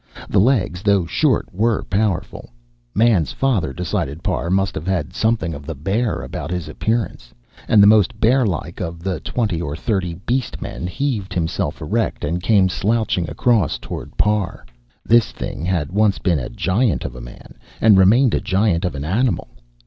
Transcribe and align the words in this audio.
The 0.27 0.39
legs, 0.39 0.81
though 0.81 1.05
short, 1.05 1.47
were 1.53 1.83
powerful. 1.83 2.49
Man's 2.95 3.31
father, 3.31 3.71
decided 3.71 4.23
Parr, 4.23 4.49
must 4.49 4.73
have 4.73 4.87
had 4.87 5.13
something 5.13 5.53
of 5.53 5.67
the 5.67 5.75
bear 5.75 6.23
about 6.23 6.49
his 6.49 6.67
appearance... 6.67 7.31
and 7.67 7.83
the 7.83 7.87
most 7.87 8.19
bearlike 8.19 8.81
of 8.81 9.03
the 9.03 9.19
twenty 9.19 9.61
or 9.61 9.75
thirty 9.75 10.15
beast 10.15 10.59
men 10.59 10.87
heaved 10.87 11.35
himself 11.35 11.81
erect 11.81 12.23
and 12.25 12.41
came 12.41 12.67
slouching 12.67 13.29
across 13.29 13.77
toward 13.77 14.17
Parr. 14.17 14.65
This 15.05 15.31
thing 15.31 15.63
had 15.65 15.91
once 15.91 16.17
been 16.17 16.39
a 16.39 16.49
giant 16.49 17.05
of 17.05 17.15
a 17.15 17.21
man, 17.21 17.53
and 17.79 17.95
remained 17.95 18.33
a 18.33 18.41
giant 18.41 18.85
of 18.85 18.95
an 18.95 19.05
animal. 19.05 19.49